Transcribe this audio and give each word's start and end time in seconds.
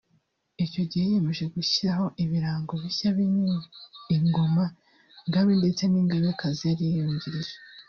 Icyo 0.65 0.81
gihe 0.89 1.03
yiyemeje 1.07 1.43
gushyiraho 1.55 2.05
ibirango 2.23 2.73
bishya 2.83 3.09
birimo 3.17 3.57
Ingoma 4.15 4.63
Ngabe 5.27 5.51
ndetse 5.61 5.83
n’Ingabekazi 5.87 6.61
yari 6.69 6.83
iyungirije 6.91 7.55